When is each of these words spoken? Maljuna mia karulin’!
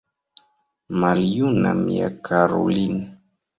Maljuna 1.03 1.73
mia 1.83 2.09
karulin’! 2.25 2.97